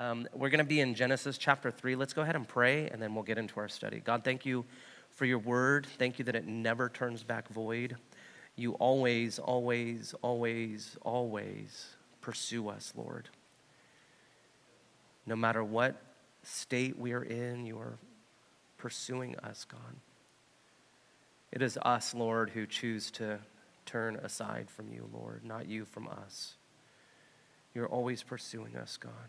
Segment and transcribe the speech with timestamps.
[0.00, 1.94] Um, we're going to be in Genesis chapter 3.
[1.94, 4.00] Let's go ahead and pray, and then we'll get into our study.
[4.00, 4.64] God, thank you
[5.10, 5.86] for your word.
[5.98, 7.96] Thank you that it never turns back void.
[8.56, 11.86] You always, always, always, always
[12.22, 13.28] pursue us, Lord.
[15.26, 16.00] No matter what
[16.44, 17.98] state we are in, you are
[18.78, 19.96] pursuing us, God.
[21.52, 23.38] It is us, Lord, who choose to
[23.84, 26.54] turn aside from you, Lord, not you from us.
[27.74, 29.28] You're always pursuing us, God.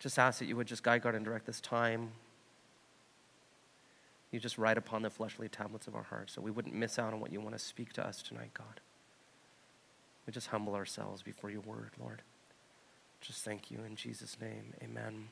[0.00, 2.10] Just ask that you would just guide, guard, and direct this time.
[4.32, 7.12] You just write upon the fleshly tablets of our hearts so we wouldn't miss out
[7.12, 8.80] on what you want to speak to us tonight, God.
[10.26, 12.22] We just humble ourselves before your word, Lord.
[13.20, 14.72] Just thank you in Jesus' name.
[14.82, 15.28] Amen.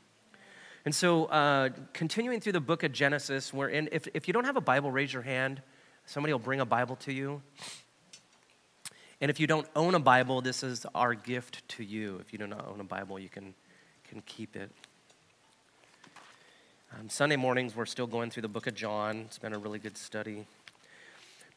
[0.85, 4.45] And so, uh, continuing through the book of Genesis, we're in, if, if you don't
[4.45, 5.63] have a Bible, raise your hand.
[6.07, 7.43] Somebody will bring a Bible to you.
[9.21, 12.19] And if you don't own a Bible, this is our gift to you.
[12.21, 13.55] If you do not own a Bible, you can,
[14.09, 14.71] can keep it.
[16.99, 19.25] Um, Sunday mornings, we're still going through the book of John.
[19.27, 20.47] It's been a really good study.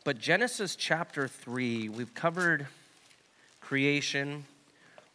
[0.03, 2.67] But Genesis chapter 3, we've covered
[3.61, 4.43] creation,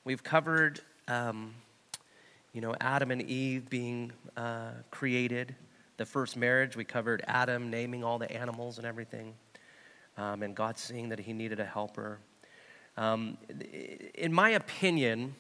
[0.05, 1.53] we've covered, um,
[2.55, 5.55] you know, Adam and Eve being uh, created,
[5.99, 6.75] the first marriage.
[6.75, 9.35] We covered Adam naming all the animals and everything,
[10.17, 12.19] um, and God seeing that he needed a helper.
[12.97, 13.37] Um,
[14.15, 15.35] in my opinion,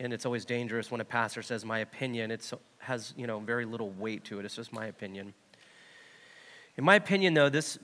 [0.00, 3.64] and it's always dangerous when a pastor says my opinion, it has you know very
[3.64, 4.44] little weight to it.
[4.44, 5.32] It's just my opinion.
[6.76, 7.78] In my opinion, though, this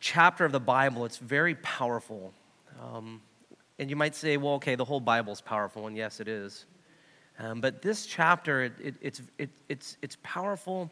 [0.00, 2.32] chapter of the Bible it's very powerful.
[2.80, 3.20] Um,
[3.78, 6.64] and you might say, well, okay, the whole Bible is powerful, and yes, it is.
[7.38, 10.90] Um, but this chapter, it, it, it's, it, it's, it's powerful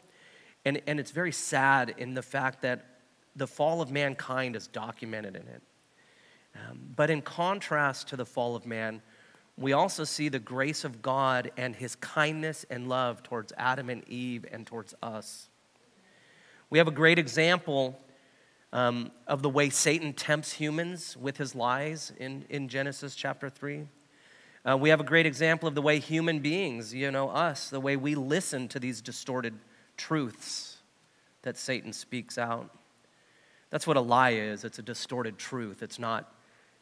[0.67, 2.85] and, and it's very sad in the fact that
[3.37, 5.61] the fall of mankind is documented in it.
[6.55, 9.01] Um, but in contrast to the fall of man,
[9.57, 14.07] we also see the grace of God and his kindness and love towards Adam and
[14.07, 15.49] Eve and towards us.
[16.69, 17.99] We have a great example
[18.71, 23.87] um, of the way Satan tempts humans with his lies in, in Genesis chapter 3.
[24.67, 27.79] Uh, we have a great example of the way human beings, you know, us, the
[27.79, 29.53] way we listen to these distorted
[29.95, 30.77] truths
[31.41, 32.69] that Satan speaks out.
[33.69, 35.81] That's what a lie is it's a distorted truth.
[35.81, 36.31] It's not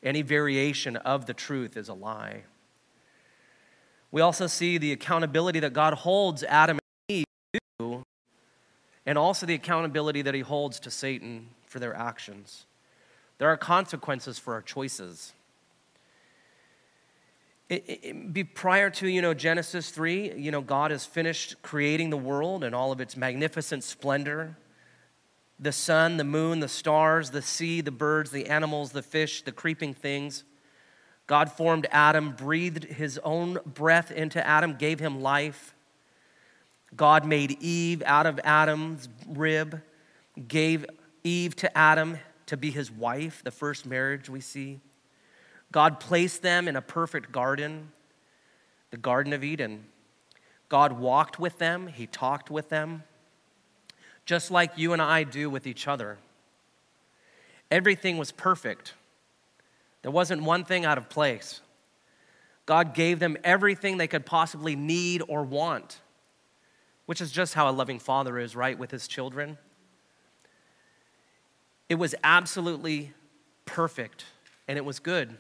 [0.04, 2.44] any variation of the truth is a lie.
[4.16, 7.26] We also see the accountability that God holds Adam and Eve
[7.80, 8.02] to,
[9.06, 12.66] and also the accountability that he holds to Satan for their actions.
[13.40, 15.34] There are consequences for our choices.
[17.68, 22.12] It, it, be prior to you know genesis 3 you know god has finished creating
[22.12, 24.56] the world and all of its magnificent splendor
[25.60, 29.52] the sun the moon the stars the sea the birds the animals the fish the
[29.52, 30.44] creeping things
[31.28, 35.74] god formed adam breathed his own breath into adam gave him life
[36.96, 39.82] god made eve out of adam's rib
[40.48, 40.86] gave
[41.24, 44.80] eve to adam to be his wife the first marriage we see
[45.76, 47.92] God placed them in a perfect garden,
[48.92, 49.84] the Garden of Eden.
[50.70, 53.04] God walked with them, He talked with them,
[54.26, 56.18] just like you and I do with each other.
[57.70, 58.94] Everything was perfect,
[60.06, 61.62] there wasn't one thing out of place.
[62.68, 66.00] God gave them everything they could possibly need or want,
[67.08, 69.58] which is just how a loving father is, right, with his children.
[71.90, 73.14] It was absolutely
[73.66, 74.26] perfect
[74.68, 75.40] and it was good.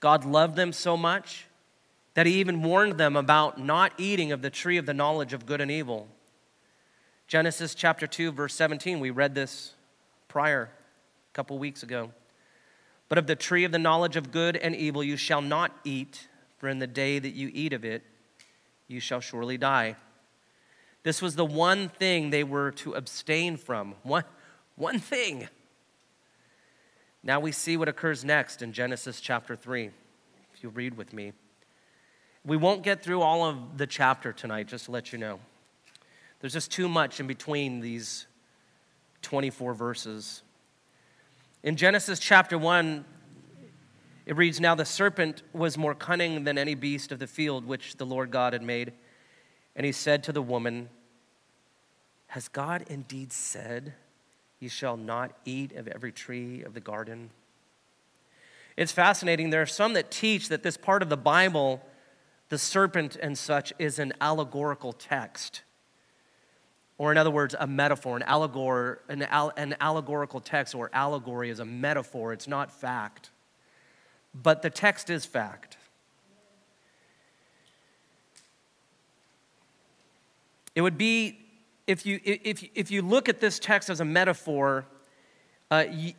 [0.00, 1.46] God loved them so much
[2.14, 5.46] that he even warned them about not eating of the tree of the knowledge of
[5.46, 6.08] good and evil.
[7.28, 9.74] Genesis chapter 2, verse 17, we read this
[10.26, 12.10] prior, a couple weeks ago.
[13.10, 16.28] But of the tree of the knowledge of good and evil you shall not eat,
[16.58, 18.04] for in the day that you eat of it,
[18.86, 19.96] you shall surely die.
[21.02, 23.96] This was the one thing they were to abstain from.
[24.04, 24.24] One,
[24.76, 25.48] one thing.
[27.22, 29.90] Now we see what occurs next in Genesis chapter 3.
[30.54, 31.32] If you read with me,
[32.44, 35.40] we won't get through all of the chapter tonight, just to let you know.
[36.40, 38.26] There's just too much in between these
[39.22, 40.42] 24 verses.
[41.62, 43.04] In Genesis chapter 1,
[44.26, 47.96] it reads Now the serpent was more cunning than any beast of the field which
[47.96, 48.92] the Lord God had made.
[49.76, 50.88] And he said to the woman,
[52.28, 53.94] Has God indeed said,
[54.60, 57.30] you shall not eat of every tree of the garden.
[58.76, 59.50] It's fascinating.
[59.50, 61.82] There are some that teach that this part of the Bible,
[62.50, 65.62] the serpent and such, is an allegorical text
[67.00, 71.48] or in other words, a metaphor, an, allegor, an, al- an allegorical text or allegory
[71.48, 73.30] is a metaphor, it's not fact.
[74.34, 75.78] But the text is fact.
[80.74, 81.38] It would be,
[81.86, 84.84] if you, if, if you look at this text as a metaphor,
[85.70, 86.12] uh, you,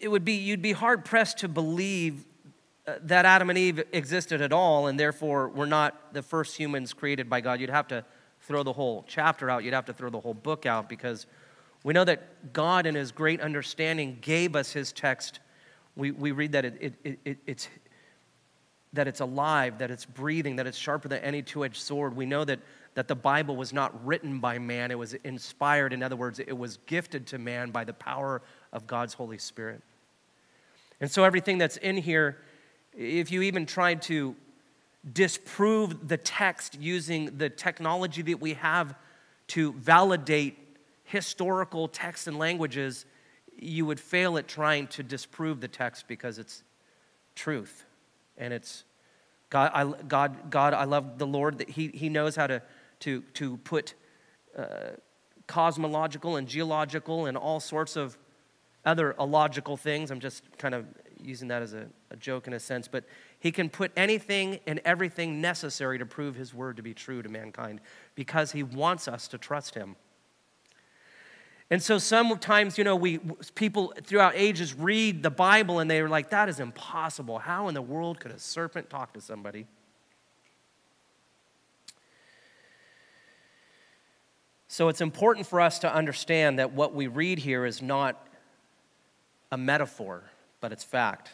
[0.00, 2.24] it would be, you'd be hard pressed to believe
[2.88, 6.92] uh, that Adam and Eve existed at all and therefore were not the first humans
[6.92, 7.60] created by God.
[7.60, 8.04] You'd have to
[8.46, 11.26] throw the whole chapter out, you'd have to throw the whole book out because
[11.82, 15.40] we know that God, in His great understanding, gave us His text.
[15.96, 17.68] We, we read that it, it, it, it's,
[18.92, 22.16] that it's alive, that it's breathing, that it's sharper than any two edged sword.
[22.16, 22.60] We know that,
[22.94, 25.92] that the Bible was not written by man, it was inspired.
[25.92, 28.42] In other words, it was gifted to man by the power
[28.72, 29.82] of God's Holy Spirit.
[31.00, 32.38] And so, everything that's in here,
[32.96, 34.34] if you even tried to
[35.12, 38.94] disprove the text using the technology that we have
[39.48, 40.58] to validate
[41.04, 43.06] historical texts and languages,
[43.56, 46.62] you would fail at trying to disprove the text because it's
[47.34, 47.84] truth.
[48.36, 48.84] And it's
[49.50, 52.60] God, I, God, God, I love the Lord that He, he knows how to,
[53.00, 53.94] to, to put
[54.58, 54.90] uh,
[55.46, 58.18] cosmological and geological and all sorts of
[58.84, 60.10] other illogical things.
[60.10, 60.86] I'm just kind of
[61.22, 63.04] using that as a, a joke in a sense, but
[63.38, 67.28] he can put anything and everything necessary to prove his word to be true to
[67.28, 67.80] mankind
[68.14, 69.96] because he wants us to trust him.
[71.68, 73.18] And so sometimes, you know, we
[73.56, 77.38] people throughout ages read the Bible and they're like, that is impossible.
[77.38, 79.66] How in the world could a serpent talk to somebody?
[84.68, 88.28] So it's important for us to understand that what we read here is not
[89.50, 90.22] a metaphor,
[90.60, 91.30] but it's fact.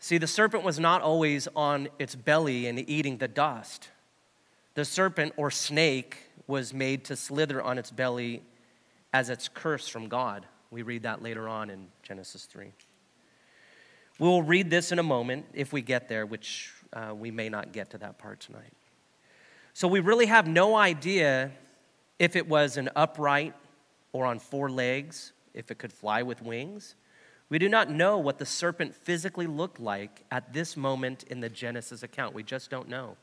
[0.00, 3.88] See, the serpent was not always on its belly and eating the dust.
[4.74, 8.42] The serpent or snake was made to slither on its belly
[9.12, 10.46] as its curse from God.
[10.70, 12.72] We read that later on in Genesis 3.
[14.18, 17.72] We'll read this in a moment if we get there, which uh, we may not
[17.72, 18.72] get to that part tonight.
[19.74, 21.52] So we really have no idea
[22.18, 23.54] if it was an upright
[24.12, 26.96] or on four legs, if it could fly with wings.
[27.50, 31.48] We do not know what the serpent physically looked like at this moment in the
[31.48, 32.34] Genesis account.
[32.34, 33.16] We just don't know.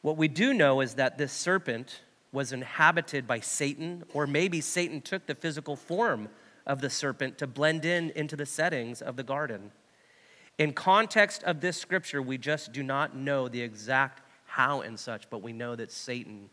[0.00, 2.00] What we do know is that this serpent
[2.32, 6.28] was inhabited by Satan, or maybe Satan took the physical form
[6.66, 9.72] of the serpent to blend in into the settings of the garden.
[10.56, 15.28] In context of this scripture, we just do not know the exact how and such,
[15.30, 16.48] but we know that Satan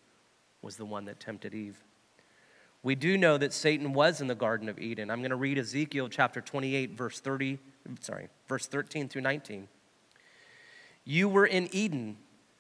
[0.62, 1.85] was the one that tempted Eve.
[2.86, 5.10] We do know that Satan was in the Garden of Eden.
[5.10, 7.58] I'm going to read Ezekiel chapter 28, verse 30,
[8.00, 9.68] sorry, verse 13 through 19.
[11.04, 12.18] You were in Eden,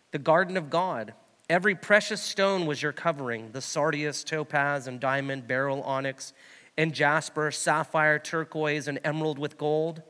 [0.10, 1.13] the garden of God.
[1.48, 6.33] Every precious stone was your covering the sardius, topaz, and diamond, beryl, onyx,
[6.75, 10.01] and jasper, sapphire, turquoise, and emerald with gold.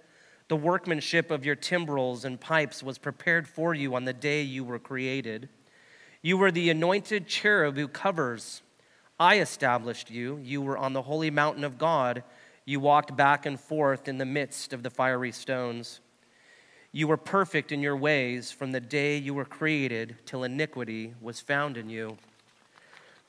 [0.48, 4.64] The workmanship of your timbrels and pipes was prepared for you on the day you
[4.64, 5.50] were created.
[6.22, 8.62] You were the anointed cherub who covers
[9.20, 10.40] I established you.
[10.44, 12.24] You were on the holy mountain of God.
[12.66, 16.02] You walked back and forth in the midst of the fiery stones.
[16.92, 21.40] You were perfect in your ways from the day you were created till iniquity was
[21.40, 22.18] found in you.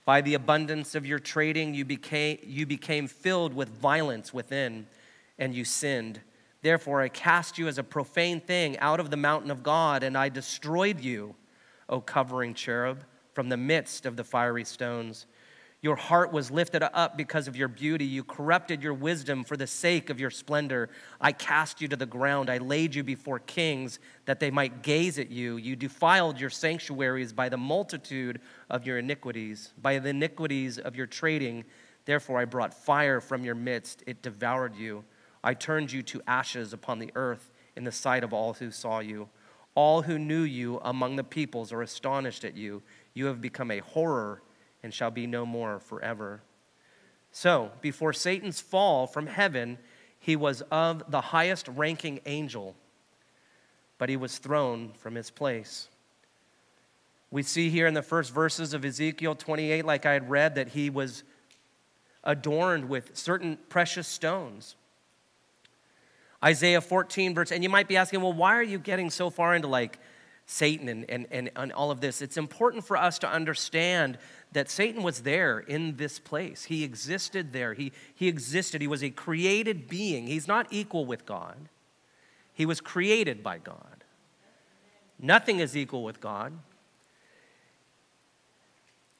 [0.04, 4.86] By the abundance of your trading, you became, you became filled with violence within,
[5.36, 6.20] and you sinned.
[6.62, 10.16] Therefore, I cast you as a profane thing out of the mountain of God, and
[10.16, 11.34] I destroyed you,
[11.88, 13.02] O covering cherub,
[13.34, 15.26] from the midst of the fiery stones.
[15.82, 18.06] Your heart was lifted up because of your beauty.
[18.06, 20.88] You corrupted your wisdom for the sake of your splendor.
[21.20, 22.48] I cast you to the ground.
[22.48, 25.58] I laid you before kings that they might gaze at you.
[25.58, 28.40] You defiled your sanctuaries by the multitude
[28.70, 31.64] of your iniquities, by the iniquities of your trading.
[32.06, 34.02] Therefore, I brought fire from your midst.
[34.06, 35.04] It devoured you.
[35.44, 39.00] I turned you to ashes upon the earth in the sight of all who saw
[39.00, 39.28] you.
[39.74, 42.82] All who knew you among the peoples are astonished at you.
[43.12, 44.42] You have become a horror
[44.86, 46.40] and shall be no more forever.
[47.32, 49.78] So, before Satan's fall from heaven,
[50.20, 52.76] he was of the highest ranking angel,
[53.98, 55.88] but he was thrown from his place.
[57.32, 60.68] We see here in the first verses of Ezekiel 28, like I had read, that
[60.68, 61.24] he was
[62.22, 64.76] adorned with certain precious stones.
[66.44, 69.56] Isaiah 14, verse, and you might be asking, well, why are you getting so far
[69.56, 69.98] into like
[70.46, 72.22] Satan and, and, and, all of this?
[72.22, 74.18] It's important for us to understand
[74.56, 76.64] that Satan was there in this place.
[76.64, 77.74] He existed there.
[77.74, 78.80] He, he existed.
[78.80, 80.28] He was a created being.
[80.28, 81.68] He's not equal with God,
[82.54, 84.02] he was created by God.
[85.18, 86.54] Nothing is equal with God.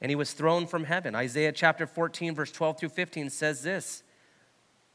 [0.01, 1.13] And he was thrown from heaven.
[1.13, 4.01] Isaiah chapter 14, verse 12 through 15 says this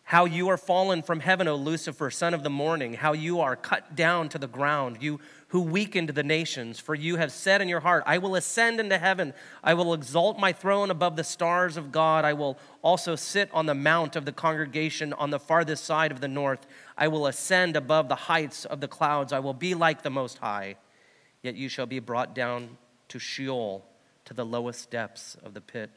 [0.04, 3.56] How you are fallen from heaven, O Lucifer, son of the morning, how you are
[3.56, 6.78] cut down to the ground, you who weakened the nations.
[6.78, 9.32] For you have said in your heart, I will ascend into heaven,
[9.62, 13.66] I will exalt my throne above the stars of God, I will also sit on
[13.66, 16.66] the mount of the congregation on the farthest side of the north,
[16.98, 20.38] I will ascend above the heights of the clouds, I will be like the Most
[20.38, 20.76] High.
[21.42, 22.76] Yet you shall be brought down
[23.08, 23.84] to Sheol,
[24.24, 25.90] to the lowest depths of the pit.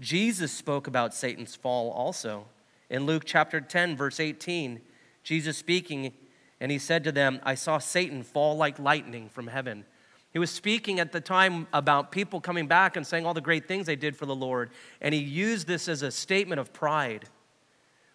[0.00, 2.46] Jesus spoke about Satan's fall also.
[2.92, 4.78] In Luke chapter 10, verse 18,
[5.22, 6.12] Jesus speaking,
[6.60, 9.86] and he said to them, I saw Satan fall like lightning from heaven.
[10.30, 13.66] He was speaking at the time about people coming back and saying all the great
[13.66, 14.70] things they did for the Lord.
[15.00, 17.30] And he used this as a statement of pride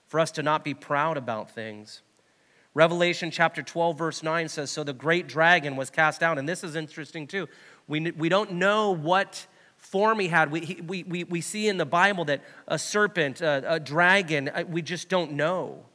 [0.06, 2.04] for us to not be proud about things.
[2.76, 6.38] Revelation chapter 12, verse 9 says, So the great dragon was cast out.
[6.38, 7.50] And this is interesting too.
[7.88, 9.48] We, we don't know what
[9.92, 10.52] form he had.
[10.52, 14.50] We, he, we, we, we see in the Bible that a serpent, a, a dragon,
[14.50, 15.86] uh, we just don't know.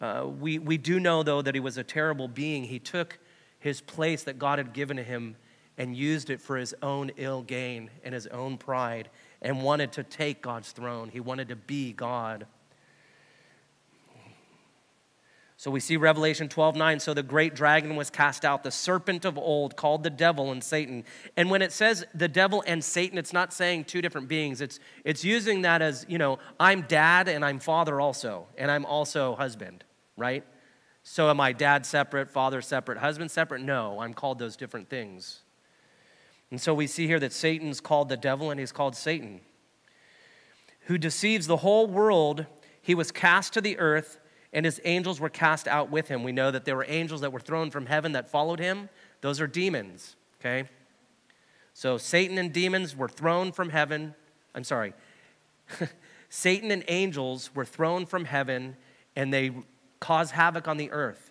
[0.00, 2.64] Uh, we, we do know, though, that he was a terrible being.
[2.64, 3.18] He took
[3.58, 5.36] his place that God had given to him
[5.76, 9.08] and used it for his own ill gain and his own pride
[9.40, 11.08] and wanted to take God's throne.
[11.08, 12.46] He wanted to be God.
[15.58, 17.00] So we see Revelation 12 9.
[17.00, 20.62] So the great dragon was cast out, the serpent of old, called the devil and
[20.62, 21.04] Satan.
[21.36, 24.60] And when it says the devil and Satan, it's not saying two different beings.
[24.60, 28.86] It's, it's using that as, you know, I'm dad and I'm father also, and I'm
[28.86, 29.82] also husband,
[30.16, 30.44] right?
[31.02, 33.60] So am I dad separate, father separate, husband separate?
[33.60, 35.40] No, I'm called those different things.
[36.52, 39.40] And so we see here that Satan's called the devil and he's called Satan,
[40.82, 42.46] who deceives the whole world.
[42.80, 44.20] He was cast to the earth
[44.58, 46.24] and his angels were cast out with him.
[46.24, 48.88] We know that there were angels that were thrown from heaven that followed him.
[49.20, 50.68] Those are demons, okay?
[51.74, 54.16] So Satan and demons were thrown from heaven.
[54.56, 54.94] I'm sorry.
[56.28, 58.76] Satan and angels were thrown from heaven
[59.14, 59.52] and they
[60.00, 61.30] caused havoc on the earth.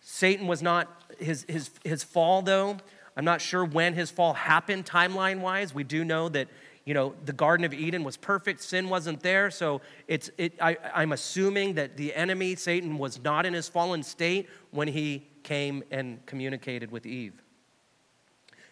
[0.00, 2.76] Satan was not, his, his, his fall though,
[3.16, 5.74] I'm not sure when his fall happened timeline wise.
[5.74, 6.46] We do know that
[6.90, 9.48] you know, the Garden of Eden was perfect, sin wasn't there.
[9.52, 14.02] So it's, it, I, I'm assuming that the enemy, Satan, was not in his fallen
[14.02, 17.34] state when he came and communicated with Eve.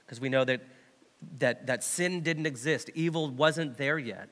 [0.04, 0.62] Because we know that,
[1.38, 4.28] that, that sin didn't exist, evil wasn't there yet.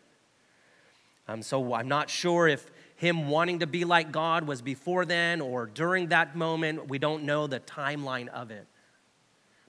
[1.29, 5.41] Um, so I'm not sure if him wanting to be like God was before then
[5.41, 6.89] or during that moment.
[6.89, 8.67] We don't know the timeline of it.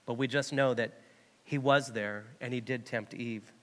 [0.08, 1.02] But we just know that
[1.44, 3.54] he was there and he did tempt Eve.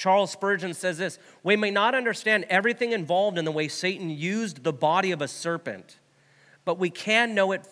[0.00, 4.64] Charles Spurgeon says this We may not understand everything involved in the way Satan used
[4.64, 5.98] the body of a serpent,
[6.64, 7.68] but we can know it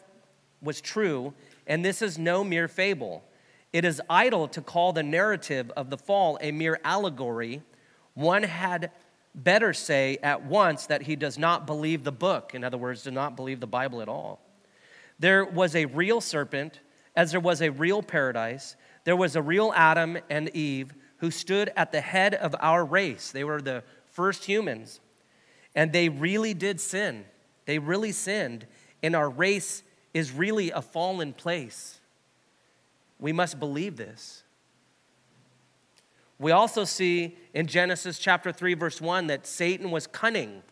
[0.61, 1.32] was true,
[1.66, 3.25] and this is no mere fable.
[3.73, 7.62] It is idle to call the narrative of the fall a mere allegory.
[8.12, 8.90] One had
[9.35, 12.54] better say at once that he does not believe the book.
[12.54, 14.42] In other words, does not believe the Bible at all.
[15.18, 16.80] There was a real serpent,
[17.16, 18.76] as there was a real paradise.
[19.04, 23.30] There was a real Adam and Eve who stood at the head of our race.
[23.30, 25.00] They were the first humans.
[25.75, 27.25] And they really did sin.
[27.66, 28.66] They really sinned.
[29.02, 29.82] And our race
[30.14, 32.00] is really a fallen place.
[33.20, 34.42] We must believe this.
[36.38, 40.62] We also see in Genesis chapter 3, verse 1, that Satan was cunning.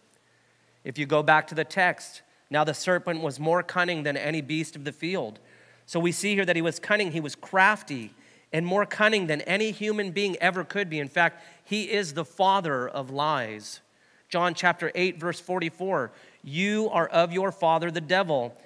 [0.85, 4.41] If you go back to the text, now the serpent was more cunning than any
[4.41, 5.41] beast of the field.
[5.85, 8.15] So we see here that he was cunning, he was crafty,
[8.53, 10.99] and more cunning than any human being ever could be.
[10.99, 13.81] In fact, he is the father of lies.
[14.29, 16.13] John chapter 8, verse 44
[16.43, 18.57] You are of your father, the devil,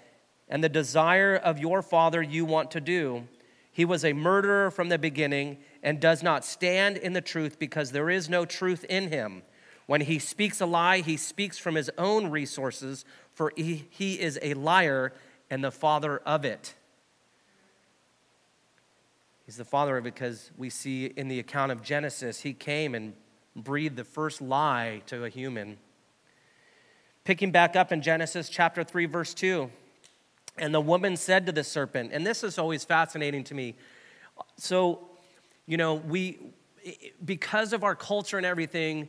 [0.49, 3.27] and the desire of your father you want to do.
[3.73, 7.93] He was a murderer from the beginning and does not stand in the truth because
[7.93, 9.43] there is no truth in him.
[9.87, 14.39] When he speaks a lie, he speaks from his own resources, for he, he is
[14.43, 15.13] a liar
[15.51, 16.75] and the father of it.
[19.51, 22.95] He's the father of it because we see in the account of Genesis, he came
[22.95, 23.15] and
[23.57, 25.77] breathed the first lie to a human.
[27.25, 29.69] Picking back up in Genesis chapter 3, verse 2.
[30.57, 33.75] And the woman said to the serpent, and this is always fascinating to me.
[34.57, 35.01] So,
[35.67, 36.39] you know, we,
[37.25, 39.09] because of our culture and everything,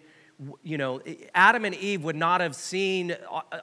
[0.63, 1.01] you know,
[1.35, 3.15] Adam and Eve would not have seen,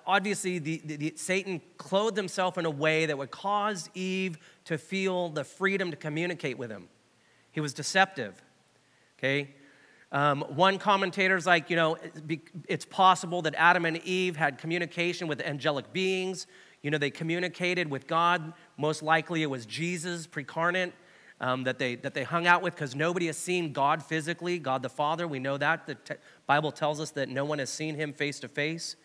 [0.07, 4.79] obviously, the, the, the, Satan clothed himself in a way that would cause Eve to
[4.79, 6.89] feel the freedom to communicate with him.
[7.51, 8.41] He was deceptive,
[9.19, 9.55] okay?
[10.13, 11.99] Um, one commentator's like, you know,
[12.69, 16.47] it's possible that Adam and Eve had communication with angelic beings.
[16.83, 18.53] You know, they communicated with God.
[18.77, 20.93] Most likely it was Jesus, precarnate
[21.41, 24.83] um, that, they, that they hung out with because nobody has seen God physically, God
[24.83, 25.29] the Father.
[25.29, 25.87] We know that.
[25.87, 25.97] The
[26.47, 28.97] Bible tells us that no one has seen him face to face.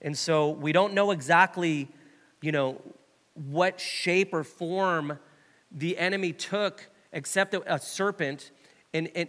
[0.00, 1.88] And so we don't know exactly,
[2.40, 2.80] you know,
[3.34, 5.18] what shape or form
[5.70, 8.50] the enemy took except a serpent.
[8.94, 9.28] And, and,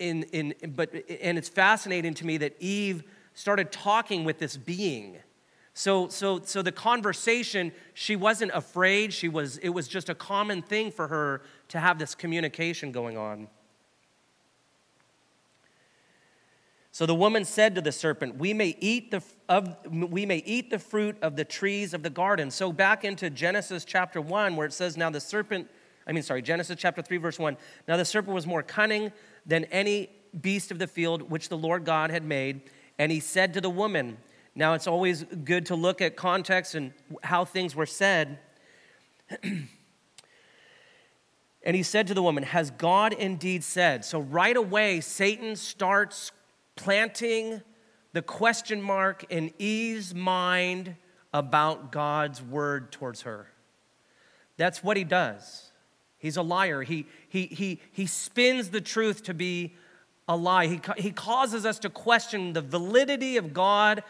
[0.00, 3.04] and, and, but, and it's fascinating to me that Eve
[3.34, 5.18] started talking with this being.
[5.74, 9.12] So, so, so the conversation, she wasn't afraid.
[9.12, 13.16] She was, it was just a common thing for her to have this communication going
[13.16, 13.48] on.
[16.94, 20.68] So the woman said to the serpent, "We may eat the of we may eat
[20.68, 24.66] the fruit of the trees of the garden." So back into Genesis chapter 1 where
[24.66, 25.70] it says now the serpent
[26.06, 27.56] I mean sorry, Genesis chapter 3 verse 1.
[27.88, 29.10] Now the serpent was more cunning
[29.46, 32.60] than any beast of the field which the Lord God had made,
[32.98, 34.18] and he said to the woman,
[34.54, 36.92] now it's always good to look at context and
[37.22, 38.38] how things were said.
[39.42, 39.66] and
[41.64, 44.04] he said to the woman, Has God indeed said?
[44.04, 46.32] So right away, Satan starts
[46.76, 47.62] planting
[48.12, 50.96] the question mark in Eve's mind
[51.32, 53.48] about God's word towards her.
[54.58, 55.70] That's what he does.
[56.18, 56.82] He's a liar.
[56.82, 59.74] He, he, he, he spins the truth to be
[60.28, 60.66] a lie.
[60.66, 64.04] He, he causes us to question the validity of God.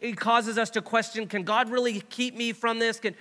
[0.00, 2.98] He causes us to question can God really keep me from this?
[2.98, 3.14] Can,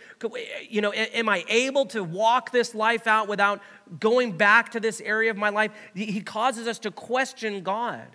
[0.67, 3.61] you know, am I able to walk this life out without
[3.99, 5.71] going back to this area of my life?
[5.93, 8.07] He causes us to question God.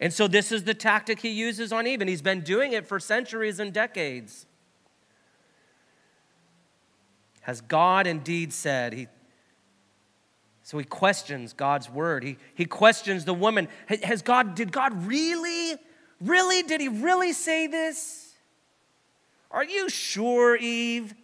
[0.00, 2.86] And so this is the tactic he uses on Eve, and he's been doing it
[2.86, 4.46] for centuries and decades.
[7.42, 8.94] Has God indeed said?
[8.94, 9.08] He,
[10.62, 12.24] so he questions God's word.
[12.24, 13.68] He, he questions the woman.
[14.02, 15.76] Has God, did God really,
[16.20, 18.34] really, did he really say this?
[19.50, 21.14] Are you sure, Eve?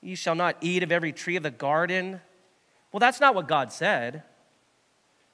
[0.00, 2.20] You shall not eat of every tree of the garden.
[2.92, 4.22] Well, that's not what God said.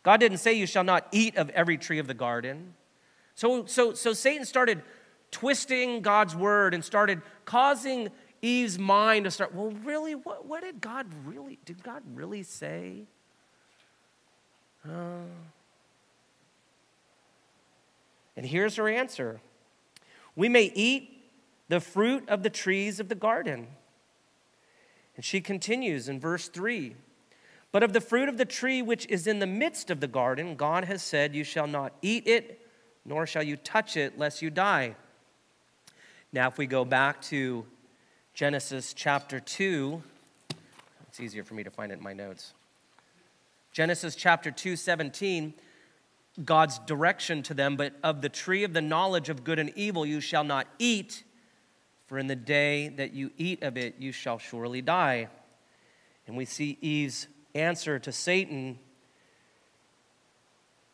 [0.03, 2.75] God didn't say you shall not eat of every tree of the garden.
[3.35, 4.83] So, so, so Satan started
[5.31, 8.11] twisting God's word and started causing
[8.43, 13.03] Eve's mind to start, well, really, what, what did God really, did God really say?
[14.85, 15.25] Uh,
[18.37, 19.41] and here's her answer
[20.35, 21.31] We may eat
[21.69, 23.69] the fruit of the trees of the garden.
[25.17, 26.95] And she continues in verse 3
[27.73, 30.57] but of the fruit of the tree which is in the midst of the garden,
[30.57, 32.67] God has said, You shall not eat it,
[33.05, 34.97] nor shall you touch it, lest you die.
[36.33, 37.65] Now, if we go back to
[38.35, 40.03] Genesis chapter 2,
[41.09, 42.55] it's easier for me to find it in my notes.
[43.73, 45.55] Genesis chapter 2, 17,
[46.45, 50.07] God's direction to them, but of the tree of the knowledge of good and evil
[50.07, 51.25] you shall not eat,
[52.07, 55.29] for in the day that you eat of it you shall surely die.
[56.27, 58.79] And we see Eve's answer to Satan,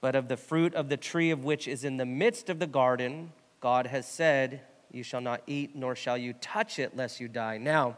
[0.01, 2.67] but of the fruit of the tree of which is in the midst of the
[2.67, 7.29] garden, God has said, You shall not eat, nor shall you touch it, lest you
[7.29, 7.59] die.
[7.59, 7.97] Now,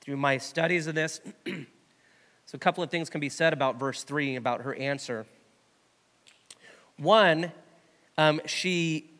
[0.00, 4.02] through my studies of this, so a couple of things can be said about verse
[4.02, 5.26] 3, about her answer.
[7.00, 7.50] One,
[8.18, 9.10] um, she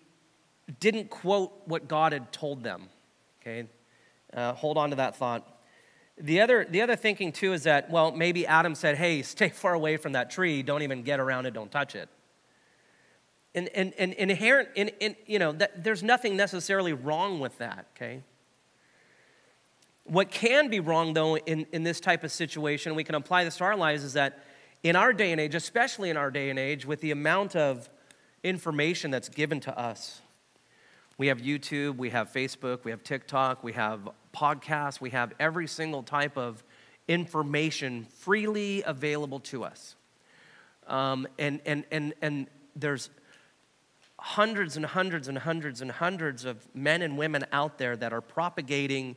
[0.78, 2.90] didn't quote what God had told them.
[3.40, 3.66] Okay?
[4.34, 5.46] Uh, hold on to that thought.
[6.18, 9.72] The other, the other thinking too is that, well, maybe Adam said, hey, stay far
[9.72, 12.10] away from that tree, don't even get around it, don't touch it.
[13.54, 17.86] And, and, and inherent, in, in, you know, that, there's nothing necessarily wrong with that,
[17.96, 18.22] okay?
[20.04, 23.56] What can be wrong, though, in, in this type of situation, we can apply this
[23.56, 24.44] to our lives, is that
[24.82, 27.88] in our day and age, especially in our day and age, with the amount of
[28.42, 30.22] information that's given to us,
[31.18, 35.66] we have YouTube, we have Facebook, we have TikTok, we have podcasts, we have every
[35.66, 36.64] single type of
[37.08, 39.96] information freely available to us.
[40.86, 43.10] Um, and, and, and, and there's
[44.18, 48.20] hundreds and hundreds and hundreds and hundreds of men and women out there that are
[48.20, 49.16] propagating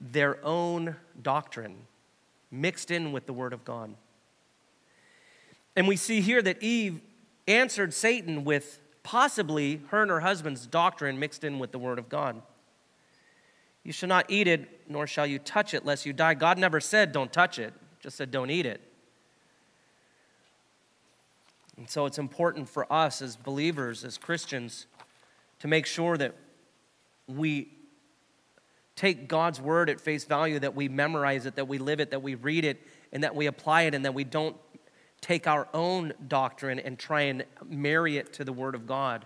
[0.00, 1.76] their own doctrine
[2.50, 3.94] mixed in with the Word of God.
[5.74, 7.00] And we see here that Eve
[7.48, 12.08] answered Satan with possibly her and her husband's doctrine mixed in with the Word of
[12.08, 12.40] God.
[13.82, 16.34] You shall not eat it, nor shall you touch it, lest you die.
[16.34, 18.80] God never said don't touch it, just said don't eat it.
[21.76, 24.86] And so it's important for us as believers, as Christians,
[25.60, 26.34] to make sure that
[27.26, 27.72] we
[28.94, 32.22] take God's word at face value, that we memorize it, that we live it, that
[32.22, 34.56] we read it, and that we apply it, and that we don't
[35.22, 39.24] take our own doctrine and try and marry it to the Word of God.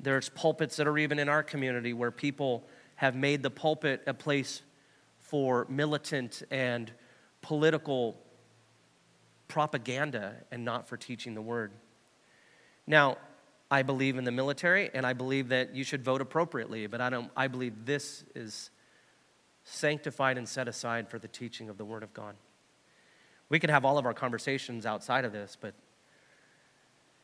[0.00, 4.14] There's pulpits that are even in our community where people have made the pulpit a
[4.14, 4.62] place
[5.18, 6.90] for militant and
[7.42, 8.16] political
[9.48, 11.72] propaganda and not for teaching the Word.
[12.86, 13.18] Now,
[13.68, 17.10] I believe in the military and I believe that you should vote appropriately, but I,
[17.10, 18.70] don't, I believe this is
[19.64, 22.36] sanctified and set aside for the teaching of the Word of God.
[23.48, 25.74] We could have all of our conversations outside of this, but,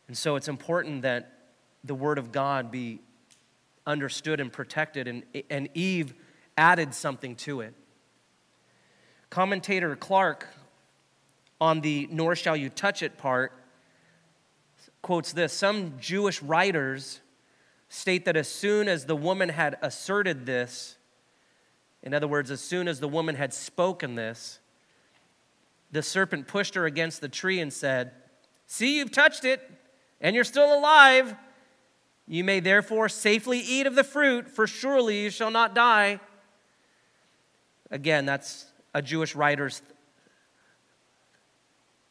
[0.08, 1.32] and so it's important that
[1.85, 3.00] the Word of God be
[3.87, 6.14] understood and protected, and, and Eve
[6.56, 7.74] added something to it.
[9.30, 10.46] Commentator Clarke
[11.61, 13.52] on the nor shall you touch it part,
[15.00, 17.20] quotes this Some Jewish writers
[17.88, 20.96] state that as soon as the woman had asserted this,
[22.02, 24.58] in other words, as soon as the woman had spoken this,
[25.92, 28.12] the serpent pushed her against the tree and said,
[28.66, 29.61] See, you've touched it,
[30.20, 31.35] and you're still alive.
[32.26, 36.20] You may therefore safely eat of the fruit, for surely you shall not die.
[37.90, 39.83] Again, that's a Jewish writer's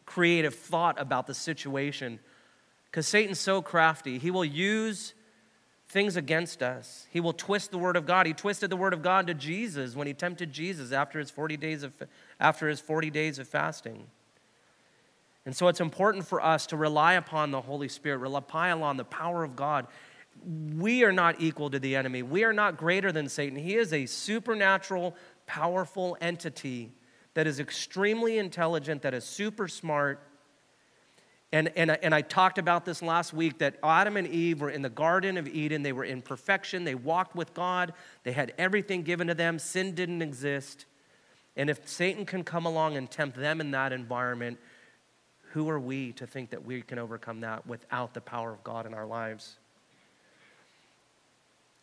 [0.06, 2.20] creative thought about the situation.
[2.86, 5.14] Because Satan's so crafty, he will use
[5.92, 7.06] things against us.
[7.12, 8.26] He will twist the word of God.
[8.26, 11.58] He twisted the word of God to Jesus when he tempted Jesus after his 40
[11.58, 11.92] days of,
[12.40, 14.08] after his 40 days of fasting.
[15.46, 19.04] And so it's important for us to rely upon the Holy Spirit, rely upon the
[19.04, 19.88] power of God.
[20.78, 22.24] We are not equal to the enemy.
[22.24, 23.58] We are not greater than Satan.
[23.58, 26.94] He is a supernatural, powerful entity
[27.34, 30.24] that is extremely intelligent, that is super smart,
[31.54, 34.82] and, and, and I talked about this last week that Adam and Eve were in
[34.82, 35.84] the Garden of Eden.
[35.84, 36.86] They were in perfection.
[36.86, 37.94] They walked with God.
[38.24, 39.60] They had everything given to them.
[39.60, 40.86] Sin didn't exist.
[41.58, 44.60] And if Satan can come along and tempt them in that environment,
[45.52, 48.86] who are we to think that we can overcome that without the power of God
[48.86, 49.58] in our lives?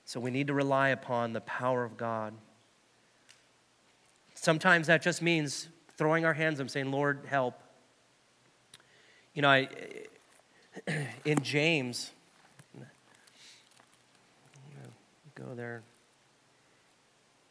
[0.07, 2.33] So we need to rely upon the power of God.
[4.33, 7.61] Sometimes that just means throwing our hands up saying, Lord, help.
[9.39, 9.69] You know, I,
[11.25, 12.11] in James,
[15.37, 15.83] go there.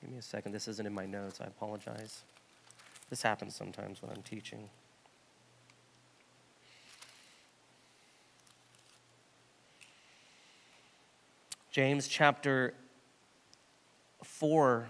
[0.02, 0.52] Give me a second.
[0.52, 1.40] This isn't in my notes.
[1.40, 2.24] I apologize.
[3.10, 4.68] This happens sometimes when I'm teaching.
[11.72, 12.74] James chapter
[14.26, 14.90] 4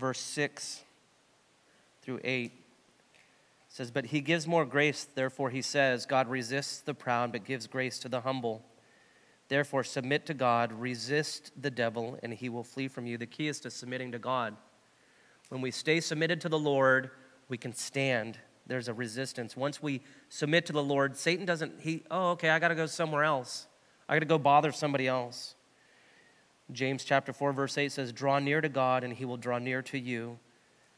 [0.00, 0.82] verse 6
[2.02, 2.52] through 8
[3.68, 7.66] says, But he gives more grace, therefore he says, God resists the proud, but gives
[7.66, 8.64] grace to the humble.
[9.48, 13.18] Therefore, submit to God, resist the devil, and he will flee from you.
[13.18, 14.56] The key is to submitting to God.
[15.48, 17.10] When we stay submitted to the Lord,
[17.48, 18.38] we can stand.
[18.66, 19.56] There's a resistance.
[19.56, 22.86] Once we submit to the Lord, Satan doesn't, he, oh, okay, I got to go
[22.86, 23.66] somewhere else.
[24.08, 25.56] I got to go bother somebody else.
[26.72, 29.82] James chapter 4 verse 8 says, "Draw near to God and he will draw near
[29.82, 30.38] to you.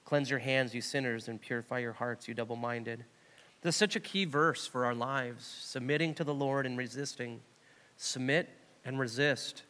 [0.05, 3.05] Cleanse your hands, you sinners, and purify your hearts, you double-minded."
[3.63, 7.41] This is such a key verse for our lives, submitting to the Lord and resisting.
[7.97, 8.49] Submit
[8.85, 9.63] and resist.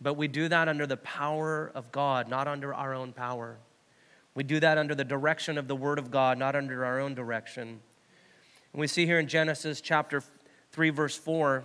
[0.00, 3.58] But we do that under the power of God, not under our own power.
[4.34, 7.14] We do that under the direction of the Word of God, not under our own
[7.14, 7.82] direction.
[8.72, 10.22] And we see here in Genesis chapter
[10.70, 11.64] 3, verse 4,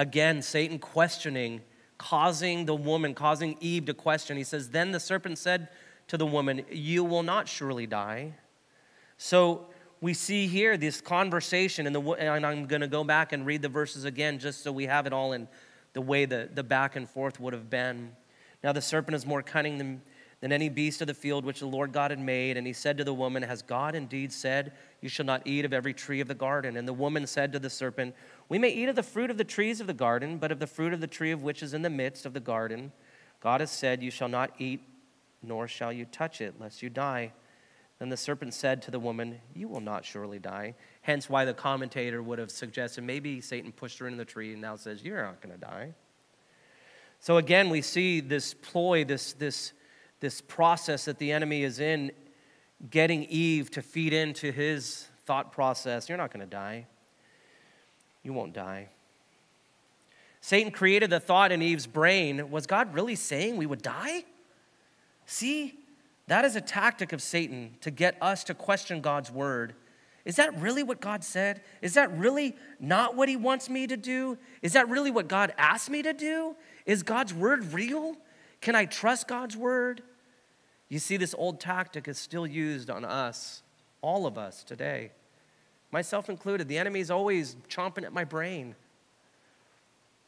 [0.00, 1.60] Again, Satan questioning,
[1.98, 4.38] causing the woman, causing Eve to question.
[4.38, 5.68] He says, Then the serpent said
[6.08, 8.32] to the woman, You will not surely die.
[9.18, 9.66] So
[10.00, 13.60] we see here this conversation, and, the, and I'm going to go back and read
[13.60, 15.46] the verses again just so we have it all in
[15.92, 18.12] the way the, the back and forth would have been.
[18.64, 20.00] Now the serpent is more cunning than,
[20.40, 22.56] than any beast of the field which the Lord God had made.
[22.56, 25.72] And he said to the woman, Has God indeed said, You shall not eat of
[25.72, 26.76] every tree of the garden?
[26.76, 28.14] And the woman said to the serpent,
[28.50, 30.66] we may eat of the fruit of the trees of the garden, but of the
[30.66, 32.90] fruit of the tree of which is in the midst of the garden,
[33.40, 34.82] God has said, You shall not eat,
[35.40, 37.32] nor shall you touch it, lest you die.
[38.00, 40.74] Then the serpent said to the woman, You will not surely die.
[41.02, 44.60] Hence, why the commentator would have suggested maybe Satan pushed her into the tree and
[44.60, 45.94] now says, You're not going to die.
[47.20, 49.74] So again, we see this ploy, this, this,
[50.20, 52.12] this process that the enemy is in,
[52.90, 56.08] getting Eve to feed into his thought process.
[56.08, 56.86] You're not going to die.
[58.22, 58.88] You won't die.
[60.40, 64.24] Satan created the thought in Eve's brain was God really saying we would die?
[65.26, 65.78] See,
[66.26, 69.74] that is a tactic of Satan to get us to question God's word.
[70.24, 71.62] Is that really what God said?
[71.82, 74.38] Is that really not what He wants me to do?
[74.62, 76.56] Is that really what God asked me to do?
[76.86, 78.16] Is God's word real?
[78.60, 80.02] Can I trust God's word?
[80.90, 83.62] You see, this old tactic is still used on us,
[84.02, 85.12] all of us today
[85.90, 86.68] myself included.
[86.68, 88.74] The enemy is always chomping at my brain.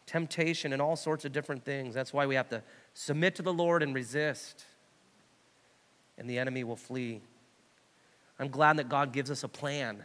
[0.07, 1.95] Temptation and all sorts of different things.
[1.95, 2.63] That's why we have to
[2.95, 4.65] submit to the Lord and resist.
[6.19, 7.21] and the enemy will flee.
[8.39, 10.05] I'm glad that God gives us a plan.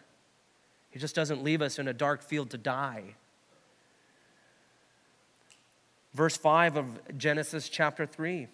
[0.89, 3.15] He just doesn't leave us in a dark field to die.
[6.13, 8.47] Verse 5 of Genesis chapter 3.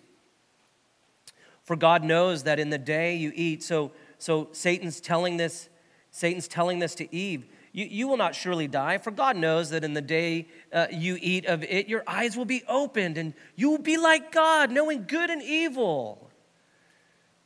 [1.63, 5.69] For God knows that in the day you eat, so, so Satan's telling this,
[6.11, 7.45] Satan's telling this to Eve.
[7.71, 11.17] You, you will not surely die, for God knows that in the day uh, you
[11.19, 15.05] eat of it, your eyes will be opened, and you will be like God, knowing
[15.07, 16.29] good and evil.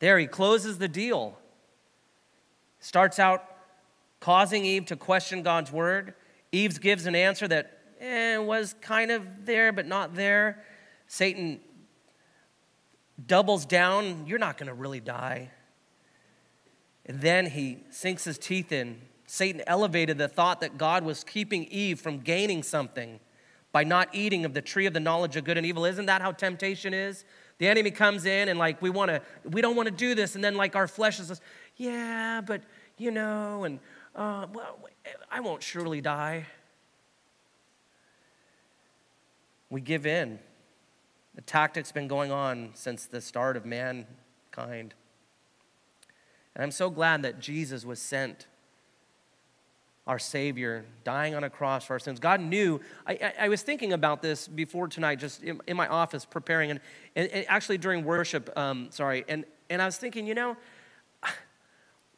[0.00, 1.38] There, he closes the deal.
[2.80, 3.44] Starts out
[4.20, 6.14] causing Eve to question God's word.
[6.52, 10.62] Eve gives an answer that eh, was kind of there, but not there.
[11.06, 11.60] Satan
[13.26, 14.26] doubles down.
[14.26, 15.50] You're not going to really die.
[17.06, 19.00] And then he sinks his teeth in.
[19.26, 23.20] Satan elevated the thought that God was keeping Eve from gaining something
[23.72, 25.84] by not eating of the tree of the knowledge of good and evil.
[25.84, 27.24] Isn't that how temptation is?
[27.58, 30.34] The enemy comes in and like we want to, we don't want to do this,
[30.34, 31.42] and then like our flesh is, just,
[31.76, 32.62] yeah, but
[32.96, 33.80] you know, and
[34.14, 34.78] uh, well,
[35.30, 36.46] I won't surely die.
[39.70, 40.38] We give in.
[41.38, 44.94] The tactic's been going on since the start of mankind.
[46.56, 48.48] And I'm so glad that Jesus was sent,
[50.04, 52.18] our Savior, dying on a cross for our sins.
[52.18, 55.86] God knew, I, I, I was thinking about this before tonight, just in, in my
[55.86, 56.80] office preparing, and,
[57.14, 60.56] and, and actually during worship, um, sorry, and, and I was thinking, you know,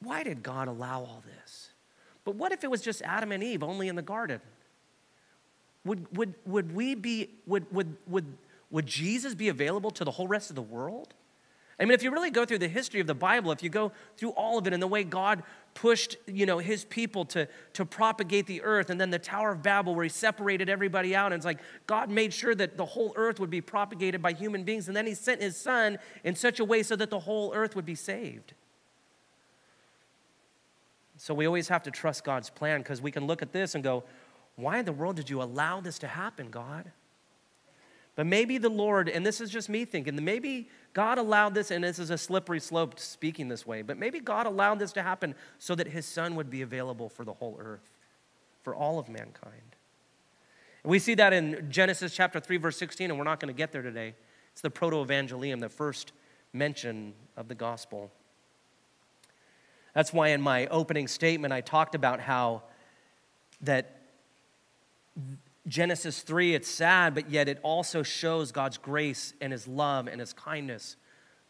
[0.01, 1.69] why did God allow all this?
[2.25, 4.41] But what if it was just Adam and Eve only in the garden?
[5.85, 8.25] Would, would, would we be, would, would, would,
[8.71, 11.15] would Jesus be available to the whole rest of the world?
[11.79, 13.91] I mean, if you really go through the history of the Bible, if you go
[14.19, 17.87] through all of it and the way God pushed, you know, his people to, to
[17.87, 21.37] propagate the earth, and then the Tower of Babel where he separated everybody out, and
[21.37, 24.89] it's like God made sure that the whole earth would be propagated by human beings,
[24.89, 27.75] and then he sent his son in such a way so that the whole earth
[27.75, 28.53] would be saved.
[31.17, 33.83] So we always have to trust God's plan because we can look at this and
[33.83, 34.05] go,
[34.57, 36.93] why in the world did you allow this to happen, God?
[38.21, 41.83] But maybe the Lord, and this is just me thinking, maybe God allowed this, and
[41.83, 45.35] this is a slippery slope speaking this way, but maybe God allowed this to happen
[45.59, 47.97] so that his son would be available for the whole earth,
[48.63, 49.75] for all of mankind.
[50.85, 53.73] We see that in Genesis chapter 3, verse 16, and we're not going to get
[53.73, 54.15] there today.
[54.53, 56.13] It's the proto evangelium, the first
[56.53, 58.11] mention of the gospel.
[59.95, 62.65] That's why in my opening statement I talked about how
[63.63, 64.03] that
[65.71, 70.19] Genesis 3, it's sad, but yet it also shows God's grace and his love and
[70.19, 70.97] his kindness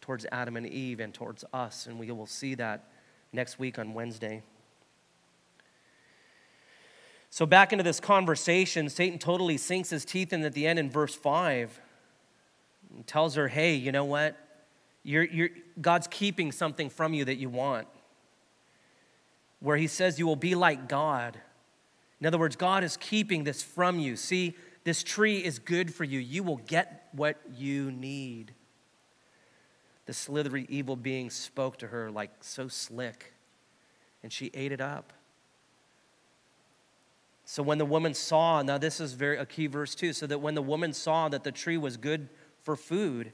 [0.02, 1.86] towards Adam and Eve and towards us.
[1.86, 2.90] And we will see that
[3.32, 4.42] next week on Wednesday.
[7.30, 10.90] So, back into this conversation, Satan totally sinks his teeth in at the end in
[10.90, 11.80] verse 5
[12.94, 14.36] and tells her, Hey, you know what?
[15.02, 15.48] You're, you're,
[15.80, 17.88] God's keeping something from you that you want
[19.60, 21.40] where he says you will be like God.
[22.20, 24.16] In other words, God is keeping this from you.
[24.16, 26.18] See, this tree is good for you.
[26.18, 28.54] You will get what you need.
[30.06, 33.32] The slithery evil being spoke to her like so slick,
[34.22, 35.12] and she ate it up.
[37.44, 40.38] So when the woman saw, now this is very a key verse too, so that
[40.38, 42.28] when the woman saw that the tree was good
[42.62, 43.32] for food,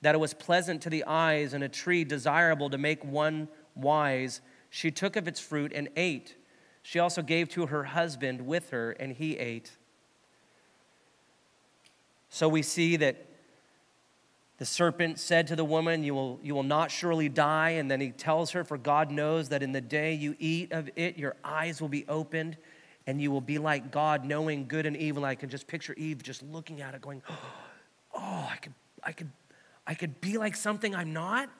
[0.00, 4.40] that it was pleasant to the eyes and a tree desirable to make one wise,
[4.70, 6.36] she took of its fruit and ate.
[6.88, 9.72] She also gave to her husband with her, and he ate.
[12.30, 13.26] So we see that
[14.56, 17.72] the serpent said to the woman, you will, you will not surely die.
[17.72, 20.88] And then he tells her, For God knows that in the day you eat of
[20.96, 22.56] it, your eyes will be opened,
[23.06, 25.26] and you will be like God, knowing good and evil.
[25.26, 27.20] I can just picture Eve just looking at it, going,
[28.14, 28.72] Oh, I could,
[29.04, 29.30] I could,
[29.86, 31.50] I could be like something I'm not.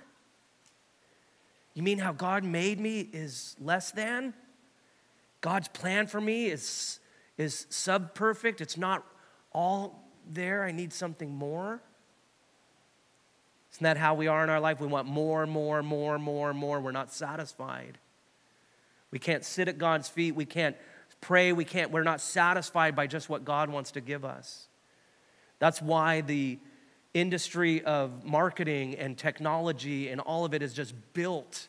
[1.74, 4.32] You mean how God made me is less than?
[5.40, 7.00] God's plan for me is,
[7.36, 8.60] is sub perfect.
[8.60, 9.04] It's not
[9.52, 10.64] all there.
[10.64, 11.80] I need something more.
[13.72, 14.80] Isn't that how we are in our life?
[14.80, 16.80] We want more, more, more, more, more.
[16.80, 17.98] We're not satisfied.
[19.10, 20.34] We can't sit at God's feet.
[20.34, 20.76] We can't
[21.20, 21.52] pray.
[21.52, 24.68] We can't, we're not satisfied by just what God wants to give us.
[25.58, 26.58] That's why the
[27.14, 31.68] industry of marketing and technology and all of it is just built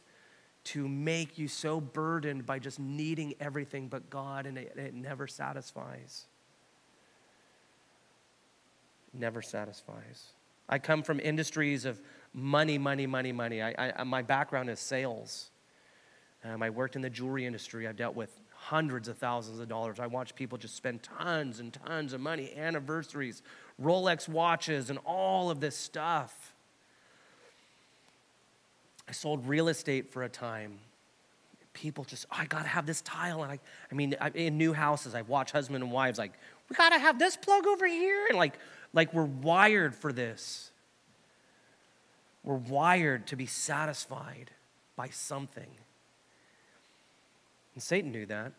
[0.65, 5.27] to make you so burdened by just needing everything but God, and it, it never
[5.27, 6.25] satisfies.
[9.13, 10.33] Never satisfies.
[10.67, 11.99] I come from industries of
[12.33, 13.61] money, money, money, money.
[13.61, 15.49] I, I, my background is sales.
[16.43, 17.87] Um, I worked in the jewelry industry.
[17.87, 19.99] I've dealt with hundreds of thousands of dollars.
[19.99, 23.41] I watch people just spend tons and tons of money, anniversaries,
[23.81, 26.53] Rolex watches, and all of this stuff.
[29.09, 30.77] I sold real estate for a time.
[31.73, 33.41] People just, oh, I gotta have this tile.
[33.41, 33.59] And I,
[33.91, 36.33] I mean, I, in new houses, I watch husband and wives like,
[36.69, 38.27] we gotta have this plug over here.
[38.29, 38.53] And like,
[38.93, 40.71] like we're wired for this.
[42.43, 44.51] We're wired to be satisfied
[44.95, 45.69] by something.
[47.73, 48.53] And Satan knew that.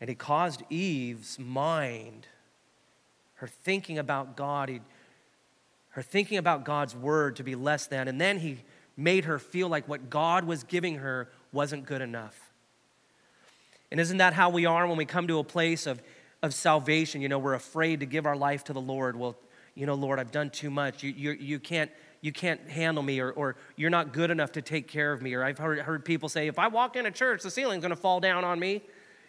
[0.00, 2.26] And he caused Eve's mind,
[3.34, 4.80] her thinking about God, he,
[5.90, 8.08] her thinking about God's word to be less than.
[8.08, 8.58] And then he
[8.96, 12.52] made her feel like what God was giving her wasn't good enough.
[13.90, 16.02] And isn't that how we are when we come to a place of,
[16.42, 17.20] of salvation?
[17.20, 19.16] You know, we're afraid to give our life to the Lord.
[19.16, 19.36] Well,
[19.74, 21.02] you know, Lord, I've done too much.
[21.02, 24.62] You, you, you, can't, you can't handle me, or, or you're not good enough to
[24.62, 25.34] take care of me.
[25.34, 27.96] Or I've heard, heard people say, if I walk in a church, the ceiling's gonna
[27.96, 28.82] fall down on me.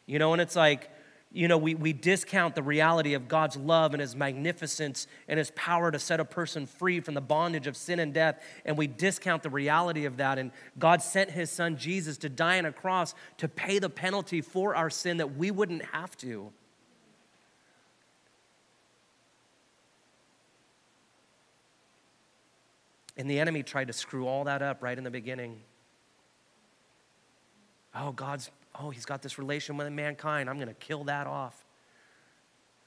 [0.06, 0.90] You know, and it's like,
[1.36, 5.52] you know, we, we discount the reality of God's love and His magnificence and His
[5.56, 8.40] power to set a person free from the bondage of sin and death.
[8.64, 10.38] And we discount the reality of that.
[10.38, 14.42] And God sent His Son Jesus to die on a cross to pay the penalty
[14.42, 16.52] for our sin that we wouldn't have to.
[23.18, 25.62] And the enemy tried to screw all that up right in the beginning.
[27.96, 30.50] Oh, God's oh, he's got this relation with mankind.
[30.50, 31.66] I'm going to kill that off.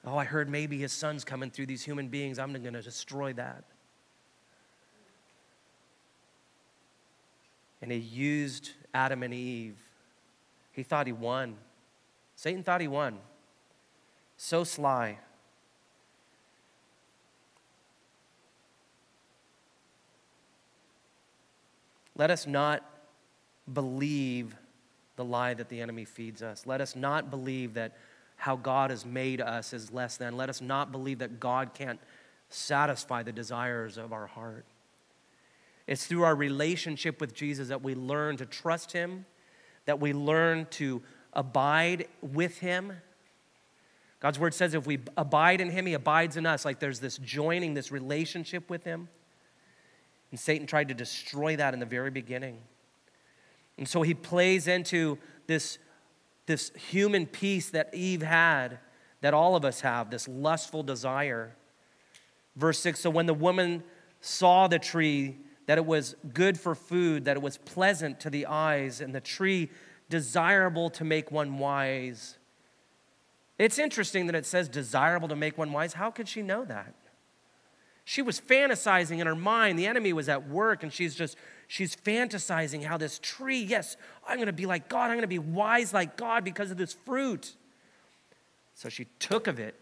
[0.05, 2.39] Oh, I heard maybe his son's coming through these human beings.
[2.39, 3.65] I'm going to destroy that.
[7.83, 9.77] And he used Adam and Eve.
[10.73, 11.57] He thought he won.
[12.35, 13.19] Satan thought he won.
[14.37, 15.19] So sly.
[22.17, 22.83] Let us not
[23.73, 24.57] believe
[25.17, 26.67] the lie that the enemy feeds us.
[26.67, 27.97] Let us not believe that
[28.37, 30.37] how God has made us is less than.
[30.37, 31.99] Let us not believe that God can't
[32.51, 34.67] satisfy the desires of our heart.
[35.87, 39.25] It's through our relationship with Jesus that we learn to trust Him,
[39.87, 41.03] that we learn to
[41.33, 42.93] abide with Him.
[44.21, 46.65] God's word says if we abide in Him, He abides in us.
[46.65, 49.09] Like there's this joining, this relationship with Him.
[50.31, 52.59] And Satan tried to destroy that in the very beginning.
[53.79, 55.79] And so he plays into this,
[56.47, 58.79] this human peace that Eve had,
[59.21, 61.57] that all of us have, this lustful desire.
[62.57, 63.83] Verse 6 So when the woman
[64.21, 65.37] saw the tree,
[65.67, 69.21] that it was good for food, that it was pleasant to the eyes, and the
[69.21, 69.71] tree
[70.09, 72.39] desirable to make one wise.
[73.59, 75.95] It's interesting that it says desirable to make one wise.
[75.95, 76.95] How could she know that?
[78.09, 79.77] She was fantasizing in her mind.
[79.77, 84.37] The enemy was at work, and she's just she's fantasizing how this tree, yes, I'm
[84.37, 85.07] going to be like God.
[85.07, 87.57] I'm going to be wise like God because of this fruit.
[88.77, 89.75] So she took of it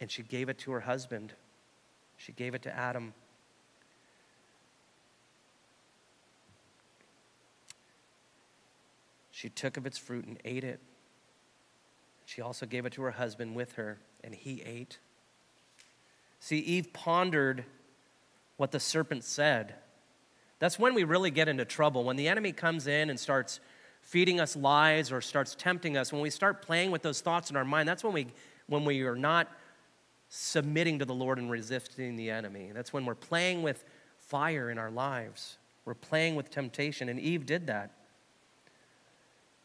[0.00, 1.34] and she gave it to her husband.
[2.16, 3.12] She gave it to Adam.
[9.30, 10.80] She took of its fruit and ate it.
[12.24, 14.98] She also gave it to her husband with her, and he ate.
[16.46, 17.64] See, Eve pondered
[18.56, 19.74] what the serpent said.
[20.60, 22.04] That's when we really get into trouble.
[22.04, 23.58] When the enemy comes in and starts
[24.00, 27.56] feeding us lies or starts tempting us, when we start playing with those thoughts in
[27.56, 28.28] our mind, that's when we,
[28.68, 29.48] when we are not
[30.28, 32.70] submitting to the Lord and resisting the enemy.
[32.72, 33.84] That's when we're playing with
[34.20, 35.58] fire in our lives.
[35.84, 37.90] We're playing with temptation, and Eve did that.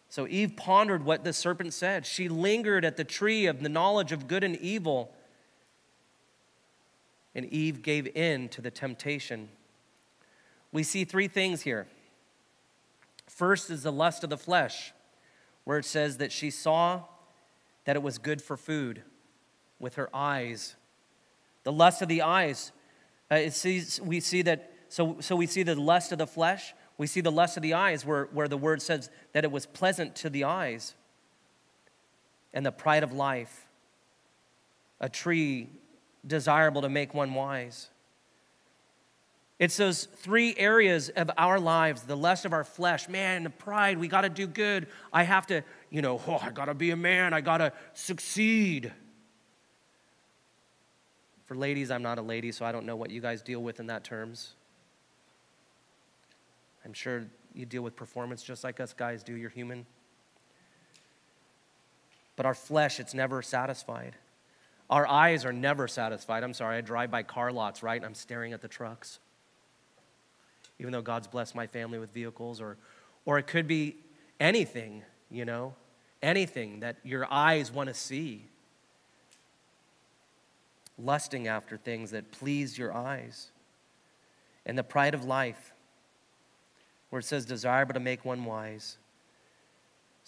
[0.10, 2.08] So Eve pondered what the serpent said.
[2.08, 5.14] She lingered at the tree of the knowledge of good and evil
[7.34, 9.50] and Eve gave in to the temptation.
[10.72, 11.88] We see three things here.
[13.28, 14.94] First is the lust of the flesh,
[15.64, 17.04] where it says that she saw
[17.86, 19.04] that it was good for food
[19.80, 20.76] with her eyes.
[21.64, 22.72] The lust of the eyes.
[23.32, 26.74] Uh, it sees, we see that, so, so we see the lust of the flesh.
[26.98, 29.66] We see the lust of the eyes, where, where the word says that it was
[29.66, 30.96] pleasant to the eyes.
[32.54, 33.68] And the pride of life.
[35.00, 35.70] A tree
[36.26, 37.90] desirable to make one wise.
[39.60, 44.00] It's those three areas of our lives the lust of our flesh, man, the pride,
[44.00, 44.88] we got to do good.
[45.14, 47.72] I have to, you know, oh, I got to be a man, I got to
[47.94, 48.92] succeed.
[51.46, 53.80] For ladies, I'm not a lady, so I don't know what you guys deal with
[53.80, 54.56] in that terms.
[56.84, 59.86] I'm sure you deal with performance just like us guys do, you're human.
[62.36, 64.16] But our flesh, it's never satisfied.
[64.92, 66.44] Our eyes are never satisfied.
[66.44, 67.96] I'm sorry, I drive by car lots, right?
[67.96, 69.20] And I'm staring at the trucks.
[70.80, 72.78] Even though God's blessed my family with vehicles, or,
[73.26, 73.96] or it could be
[74.40, 75.76] anything, you know,
[76.22, 78.46] anything that your eyes want to see.
[81.00, 83.52] Lusting after things that please your eyes.
[84.66, 85.74] and the pride of life,
[87.10, 88.98] where it says, desirable to make one wise.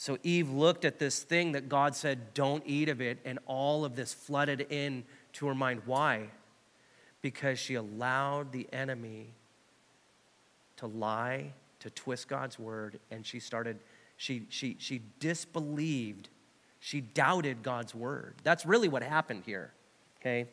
[0.04, 3.86] So Eve looked at this thing that God said, don't eat of it, and all
[3.86, 5.84] of this flooded in to her mind.
[5.86, 6.28] Why?
[7.22, 9.28] Because she allowed the enemy
[10.76, 13.80] to lie, to twist God's word, and she started,
[14.18, 16.28] she, she, she disbelieved,
[16.82, 18.36] she doubted God's word.
[18.43, 19.72] That's really what happened here,
[20.20, 20.49] okay?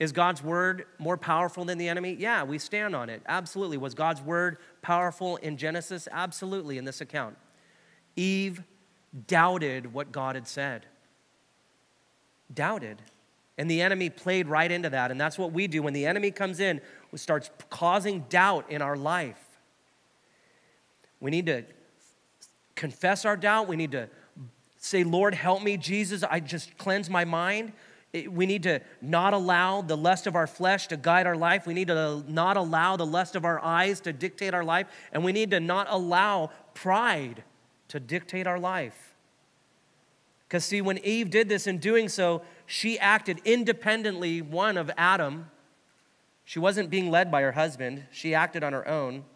[0.00, 2.16] Is God's word more powerful than the enemy?
[2.18, 3.20] Yeah, we stand on it.
[3.26, 3.76] Absolutely.
[3.76, 6.08] Was God's word powerful in Genesis?
[6.10, 7.36] Absolutely, in this account.
[8.16, 8.62] Eve
[9.26, 10.86] doubted what God had said.
[12.52, 13.02] Doubted.
[13.58, 15.10] And the enemy played right into that.
[15.10, 15.82] And that's what we do.
[15.82, 16.80] When the enemy comes in,
[17.14, 19.38] starts causing doubt in our life.
[21.20, 21.64] We need to
[22.74, 23.68] confess our doubt.
[23.68, 24.08] We need to
[24.78, 25.76] say, Lord, help me.
[25.76, 27.72] Jesus, I just cleanse my mind
[28.28, 31.66] we need to not allow the lust of our flesh to guide our life.
[31.66, 34.86] We need to not allow the lust of our eyes to dictate our life.
[35.12, 37.42] And we need to not allow pride
[37.92, 39.14] to dictate our life.
[40.48, 45.50] Because, see, when Eve did this, in doing so, she acted independently, one of Adam.
[46.46, 49.26] She wasn't being led by her husband, she acted on her own.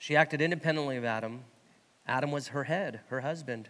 [0.00, 1.44] She acted independently of Adam.
[2.08, 3.68] Adam was her head, her husband.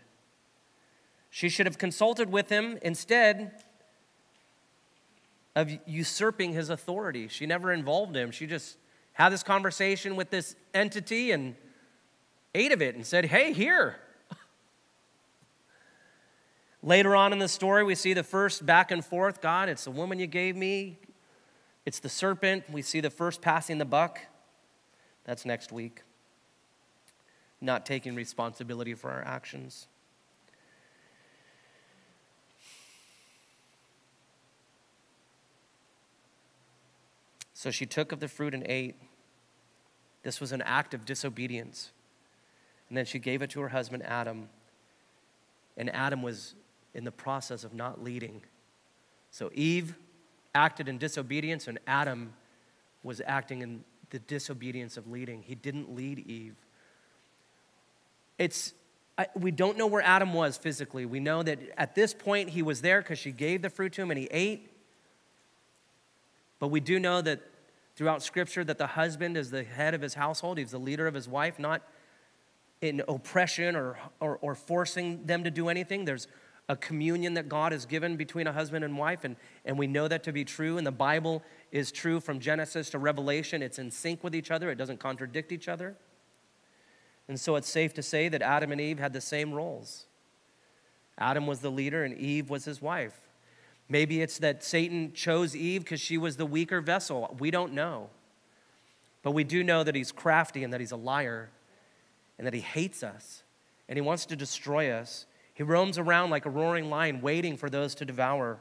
[1.28, 3.62] She should have consulted with him instead
[5.54, 7.28] of usurping his authority.
[7.28, 8.30] She never involved him.
[8.30, 8.78] She just
[9.16, 11.54] had this conversation with this entity and
[12.54, 13.96] ate of it and said, Hey, here.
[16.82, 19.90] Later on in the story, we see the first back and forth God, it's the
[19.90, 20.98] woman you gave me,
[21.84, 22.64] it's the serpent.
[22.70, 24.20] We see the first passing the buck.
[25.24, 26.02] That's next week
[27.60, 29.88] not taking responsibility for our actions.
[37.54, 38.96] So she took of the fruit and ate.
[40.26, 41.92] This was an act of disobedience.
[42.88, 44.48] And then she gave it to her husband, Adam.
[45.76, 46.56] And Adam was
[46.94, 48.42] in the process of not leading.
[49.30, 49.94] So Eve
[50.52, 52.32] acted in disobedience, and Adam
[53.04, 55.42] was acting in the disobedience of leading.
[55.42, 56.56] He didn't lead Eve.
[58.36, 58.74] It's,
[59.16, 61.06] I, we don't know where Adam was physically.
[61.06, 64.02] We know that at this point he was there because she gave the fruit to
[64.02, 64.72] him and he ate.
[66.58, 67.42] But we do know that
[67.96, 70.58] throughout Scripture that the husband is the head of his household.
[70.58, 71.82] He's the leader of his wife, not
[72.82, 76.04] in oppression or, or, or forcing them to do anything.
[76.04, 76.28] There's
[76.68, 80.08] a communion that God has given between a husband and wife, and, and we know
[80.08, 80.78] that to be true.
[80.78, 81.42] And the Bible
[81.72, 83.62] is true from Genesis to Revelation.
[83.62, 85.96] It's in sync with each other, it doesn't contradict each other.
[87.28, 90.06] And so it's safe to say that Adam and Eve had the same roles.
[91.18, 93.14] Adam was the leader and Eve was his wife.
[93.88, 97.36] Maybe it's that Satan chose Eve because she was the weaker vessel.
[97.38, 98.10] We don't know.
[99.22, 101.50] But we do know that he's crafty and that he's a liar
[102.38, 103.42] and that he hates us
[103.88, 105.26] and he wants to destroy us.
[105.54, 108.58] He roams around like a roaring lion, waiting for those to devour.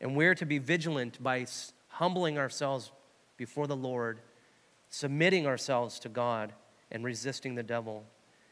[0.00, 1.46] And we're to be vigilant by
[1.88, 2.90] humbling ourselves
[3.36, 4.20] before the Lord,
[4.88, 6.52] submitting ourselves to God
[6.90, 8.04] and resisting the devil.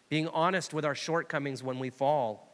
[0.09, 2.50] Being honest with our shortcomings when we fall.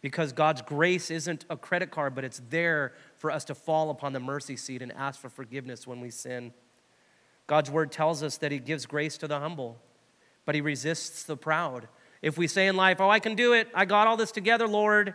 [0.00, 4.12] Because God's grace isn't a credit card, but it's there for us to fall upon
[4.12, 6.52] the mercy seat and ask for forgiveness when we sin.
[7.48, 9.78] God's word tells us that He gives grace to the humble,
[10.44, 11.88] but He resists the proud.
[12.22, 14.68] If we say in life, Oh, I can do it, I got all this together,
[14.68, 15.14] Lord.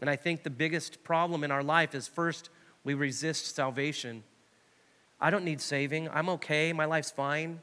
[0.00, 2.50] And I think the biggest problem in our life is first,
[2.84, 4.22] we resist salvation.
[5.20, 6.08] I don't need saving.
[6.08, 6.72] I'm okay.
[6.72, 7.60] My life's fine.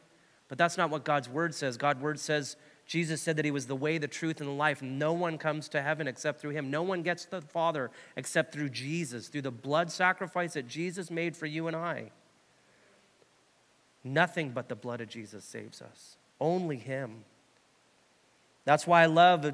[0.48, 1.76] But that's not what God's word says.
[1.78, 2.56] God's word says,
[2.88, 4.82] Jesus said that he was the way, the truth, and the life.
[4.82, 6.72] No one comes to heaven except through him.
[6.72, 11.12] No one gets to the Father except through Jesus, through the blood sacrifice that Jesus
[11.12, 12.12] made for you and I.
[14.06, 16.16] Nothing but the blood of Jesus saves us.
[16.40, 17.26] Only him.
[18.64, 19.46] That's why I love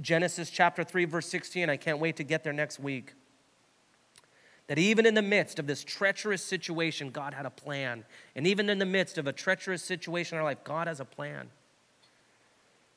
[0.00, 1.68] Genesis chapter 3, verse 16.
[1.68, 3.14] I can't wait to get there next week
[4.68, 8.04] that even in the midst of this treacherous situation, God had a plan.
[8.36, 11.04] And even in the midst of a treacherous situation in our life, God has a
[11.04, 11.48] plan.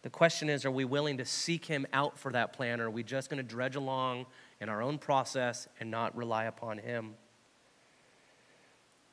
[0.04, 2.92] The question is, are we willing to seek Him out for that plan, or are
[2.92, 4.26] we just going to dredge along
[4.60, 7.16] in our own process and not rely upon Him?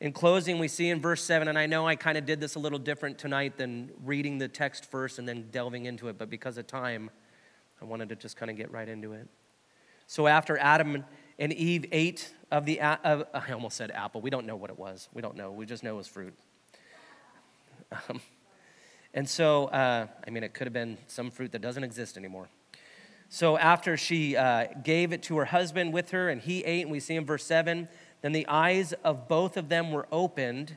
[0.01, 2.57] In closing, we see in verse 7, and I know I kind of did this
[2.57, 6.28] a little different tonight than reading the text first and then delving into it, but
[6.28, 7.11] because of time,
[7.80, 9.28] I wanted to just kind of get right into it.
[10.09, 11.05] So after Adam
[11.38, 14.20] and Eve ate of the, I almost said apple.
[14.20, 15.09] We don't know what it was.
[15.14, 15.53] We don't know.
[15.53, 16.34] We just know it was fruit.
[18.09, 18.20] Um,
[19.12, 22.48] and so, uh, I mean, it could have been some fruit that doesn't exist anymore.
[23.28, 26.90] So after she uh, gave it to her husband with her, and he ate, and
[26.90, 27.88] we see in verse 7,
[28.22, 30.76] then the eyes of both of them were opened,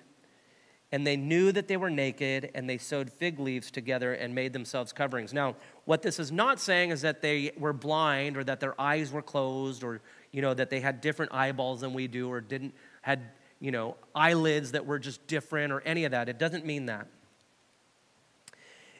[0.92, 4.54] and they knew that they were naked, and they sewed fig leaves together and made
[4.54, 5.34] themselves coverings.
[5.34, 5.56] Now,
[5.86, 9.24] what this is not saying is that they were blind or that their eyes were
[9.24, 13.32] closed or, you know, that they had different eyeballs than we do or didn't, had,
[13.60, 16.30] you know, eyelids that were just different or any of that.
[16.30, 17.08] It doesn't mean that.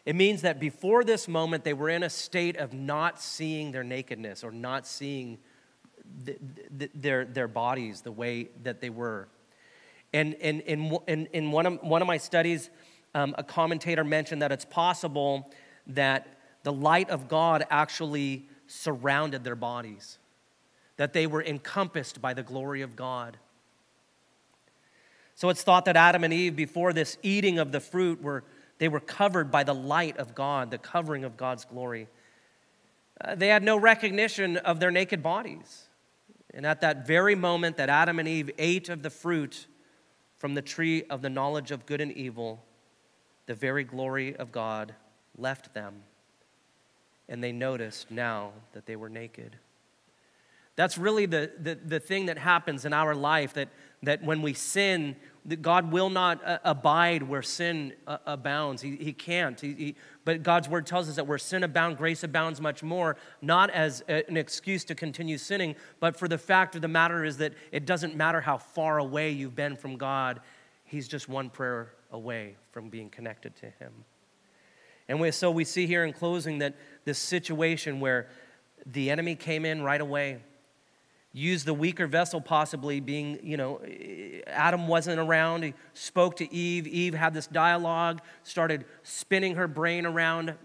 [0.06, 3.84] It means that before this moment, they were in a state of not seeing their
[3.84, 5.38] nakedness or not seeing
[6.24, 6.38] the,
[6.76, 9.28] the, their, their bodies the way that they were.
[10.12, 12.70] And in, in, in, in one, of, one of my studies,
[13.16, 15.52] um, a commentator mentioned that it's possible
[15.88, 16.28] that
[16.64, 20.18] the light of God actually surrounded their bodies,
[20.98, 23.38] that they were encompassed by the glory of God.
[25.36, 28.44] So it's thought that Adam and Eve, before this eating of the fruit, were
[28.80, 32.08] they were covered by the light of God, the covering of God's glory.
[33.22, 35.88] Uh, they had no recognition of their naked bodies.
[36.54, 39.68] And at that very moment that Adam and Eve ate of the fruit
[40.38, 42.64] from the tree of the knowledge of good and evil,
[43.46, 44.94] the very glory of God
[45.38, 46.04] left them.
[47.30, 49.56] And they noticed now that they were naked.
[50.76, 53.70] That's really the, the, the thing that happens in our life that,
[54.04, 58.82] that when we sin, that God will not uh, abide where sin uh, abounds.
[58.82, 59.60] He, he can't.
[59.60, 59.96] He, he,
[60.26, 64.04] but God's word tells us that where sin abounds, grace abounds much more, not as
[64.08, 67.54] a, an excuse to continue sinning, but for the fact of the matter is that
[67.72, 70.40] it doesn't matter how far away you've been from God,
[70.86, 73.92] He's just one prayer away from being connected to Him.
[75.08, 78.28] And we, so we see here in closing that this situation where
[78.86, 80.40] the enemy came in right away
[81.34, 83.82] used the weaker vessel, possibly being, you know,
[84.46, 85.64] Adam wasn't around.
[85.64, 86.86] He spoke to Eve.
[86.86, 90.56] Eve had this dialogue, started spinning her brain around,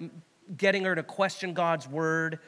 [0.56, 2.38] getting her to question God's word.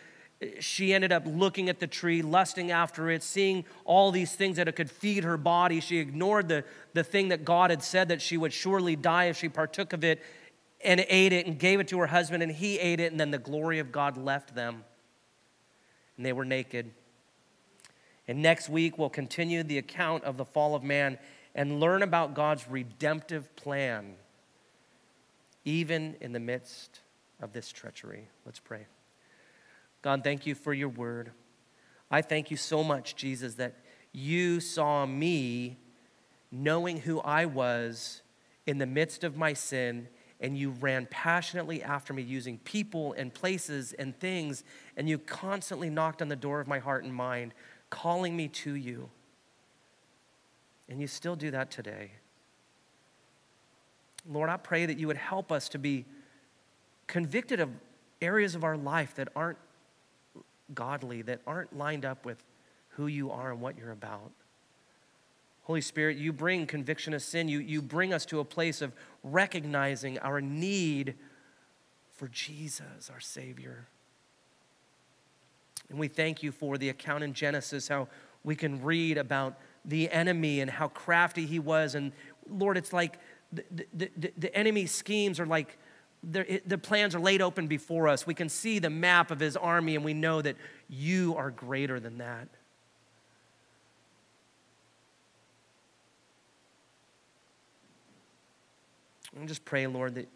[0.60, 4.68] She ended up looking at the tree, lusting after it, seeing all these things that
[4.68, 5.80] it could feed her body.
[5.80, 9.38] She ignored the, the thing that God had said that she would surely die if
[9.38, 10.22] she partook of it
[10.82, 13.30] and ate it and gave it to her husband, and he ate it, and then
[13.30, 14.84] the glory of God left them.
[16.16, 16.90] And they were naked.
[18.30, 21.18] And next week, we'll continue the account of the fall of man
[21.52, 24.14] and learn about God's redemptive plan,
[25.64, 27.00] even in the midst
[27.42, 28.28] of this treachery.
[28.46, 28.86] Let's pray.
[30.02, 31.32] God, thank you for your word.
[32.08, 33.78] I thank you so much, Jesus, that
[34.12, 35.78] you saw me
[36.52, 38.22] knowing who I was
[38.64, 40.06] in the midst of my sin,
[40.40, 44.62] and you ran passionately after me using people and places and things,
[44.96, 47.54] and you constantly knocked on the door of my heart and mind
[47.91, 49.11] calling me to you.
[50.88, 52.12] And you still do that today.
[54.28, 56.05] Lord, I pray that you would help us to be
[57.07, 57.70] convicted of
[58.20, 59.59] areas of our life that aren't
[60.74, 62.43] godly, that aren't lined up with
[62.91, 64.30] who you are and what you're about.
[65.62, 67.49] Holy Spirit, you bring conviction of sin.
[67.49, 71.14] You, you bring us to a place of recognizing our need
[72.12, 73.86] for Jesus, our Savior.
[75.91, 78.09] And we thank you for the account in Genesis, how
[78.45, 81.95] we can read about the enemy and how crafty he was.
[81.95, 82.12] And
[82.49, 83.18] Lord, it's like
[83.53, 85.76] the, the, the, the enemy schemes are like
[86.22, 88.26] the plans are laid open before us.
[88.26, 91.99] We can see the map of his army, and we know that you are greater
[91.99, 92.47] than that.
[99.34, 100.28] And just pray, Lord, that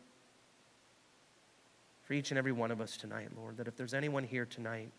[2.05, 4.91] for each and every one of us tonight, Lord, that if there's anyone here tonight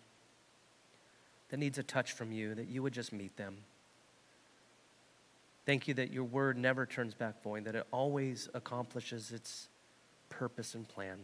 [1.49, 3.57] that needs a touch from you, that you would just meet them.
[5.65, 9.67] Thank you that your word never turns back void, that it always accomplishes its
[10.29, 11.17] purpose and plan.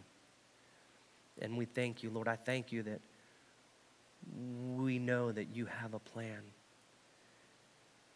[1.40, 2.28] And we thank you, Lord.
[2.28, 3.00] I thank you that
[4.76, 6.40] we know that you have a plan,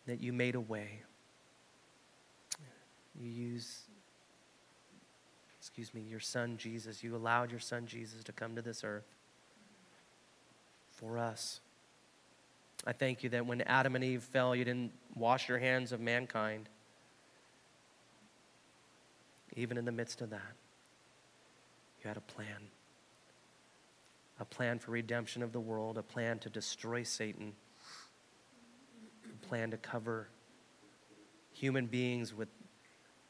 [0.06, 1.02] that you made a way.
[3.20, 3.82] You use,
[5.60, 7.02] excuse me, your son Jesus.
[7.02, 9.06] You allowed your son Jesus to come to this earth
[10.90, 11.60] for us.
[12.86, 16.00] I thank you that when Adam and Eve fell, you didn't wash your hands of
[16.00, 16.68] mankind.
[19.56, 20.52] Even in the midst of that,
[22.02, 22.68] you had a plan
[24.38, 27.52] a plan for redemption of the world, a plan to destroy Satan,
[29.24, 30.28] a plan to cover
[31.52, 32.48] human beings with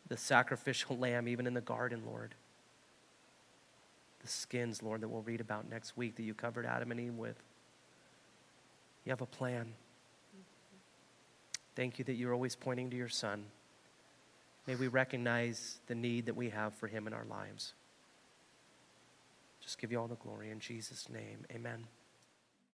[0.08, 2.34] the sacrificial lamb, even in the garden, Lord.
[4.20, 7.14] The skins, Lord, that we'll read about next week that you covered Adam and Eve
[7.14, 7.40] with.
[9.06, 9.72] You have a plan.
[11.76, 13.46] Thank you that you're always pointing to your Son.
[14.66, 17.72] May we recognize the need that we have for him in our lives.
[19.62, 21.46] Just give you all the glory in Jesus' name.
[21.54, 21.86] Amen.